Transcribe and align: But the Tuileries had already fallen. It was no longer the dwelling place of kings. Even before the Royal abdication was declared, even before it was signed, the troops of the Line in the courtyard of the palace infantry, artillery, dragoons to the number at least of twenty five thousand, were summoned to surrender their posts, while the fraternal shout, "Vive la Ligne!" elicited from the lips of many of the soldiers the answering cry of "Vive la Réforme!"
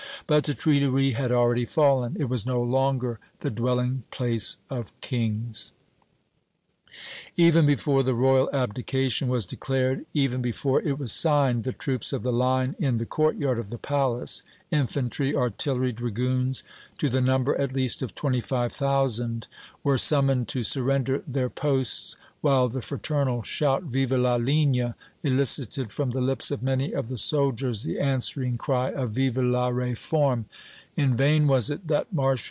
But 0.27 0.45
the 0.45 0.53
Tuileries 0.53 1.15
had 1.17 1.29
already 1.31 1.65
fallen. 1.65 2.15
It 2.17 2.29
was 2.29 2.45
no 2.45 2.61
longer 2.63 3.19
the 3.41 3.49
dwelling 3.49 4.03
place 4.11 4.57
of 4.69 4.97
kings. 5.01 5.73
Even 7.35 7.65
before 7.65 8.01
the 8.03 8.13
Royal 8.13 8.49
abdication 8.53 9.27
was 9.27 9.45
declared, 9.45 10.05
even 10.13 10.41
before 10.41 10.81
it 10.83 10.97
was 10.97 11.11
signed, 11.11 11.63
the 11.65 11.73
troops 11.73 12.13
of 12.13 12.23
the 12.23 12.31
Line 12.33 12.75
in 12.79 12.97
the 12.97 13.05
courtyard 13.05 13.59
of 13.59 13.69
the 13.71 13.77
palace 13.77 14.43
infantry, 14.71 15.35
artillery, 15.35 15.91
dragoons 15.91 16.63
to 16.97 17.09
the 17.09 17.19
number 17.19 17.55
at 17.57 17.73
least 17.73 18.01
of 18.01 18.15
twenty 18.15 18.39
five 18.39 18.71
thousand, 18.71 19.47
were 19.83 19.97
summoned 19.97 20.47
to 20.47 20.63
surrender 20.63 21.21
their 21.27 21.49
posts, 21.49 22.15
while 22.39 22.69
the 22.69 22.81
fraternal 22.81 23.43
shout, 23.43 23.83
"Vive 23.83 24.11
la 24.13 24.35
Ligne!" 24.35 24.95
elicited 25.23 25.91
from 25.91 26.09
the 26.11 26.21
lips 26.21 26.49
of 26.51 26.63
many 26.63 26.91
of 26.93 27.07
the 27.09 27.17
soldiers 27.17 27.83
the 27.83 27.99
answering 27.99 28.57
cry 28.57 28.89
of 28.91 29.11
"Vive 29.11 29.37
la 29.37 29.69
Réforme!" 29.71 30.45